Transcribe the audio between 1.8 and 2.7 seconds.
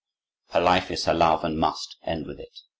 end with it.